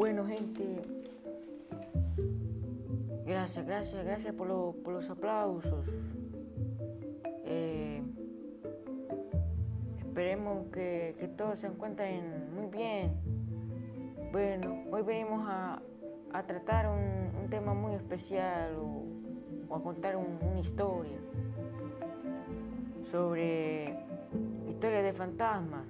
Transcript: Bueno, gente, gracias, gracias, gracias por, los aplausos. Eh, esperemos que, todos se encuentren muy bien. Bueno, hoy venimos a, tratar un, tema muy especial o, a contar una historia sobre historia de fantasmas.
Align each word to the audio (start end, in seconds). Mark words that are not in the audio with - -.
Bueno, 0.00 0.24
gente, 0.24 0.64
gracias, 3.26 3.66
gracias, 3.66 4.02
gracias 4.02 4.34
por, 4.34 4.46
los 4.46 5.10
aplausos. 5.10 5.86
Eh, 7.44 8.02
esperemos 9.98 10.68
que, 10.72 11.30
todos 11.36 11.58
se 11.58 11.66
encuentren 11.66 12.50
muy 12.54 12.68
bien. 12.68 13.12
Bueno, 14.32 14.84
hoy 14.90 15.02
venimos 15.02 15.46
a, 15.46 15.82
tratar 16.46 16.88
un, 16.88 17.50
tema 17.50 17.74
muy 17.74 17.92
especial 17.92 18.76
o, 18.78 19.04
a 19.76 19.82
contar 19.82 20.16
una 20.16 20.60
historia 20.60 21.18
sobre 23.10 23.98
historia 24.66 25.02
de 25.02 25.12
fantasmas. 25.12 25.84